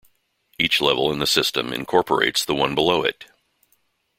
[0.57, 3.25] Each level in the system incorporates the one below it.